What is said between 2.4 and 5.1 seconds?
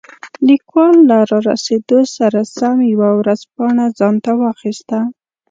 سم یوه ورځپاڼه ځانته واخیسته.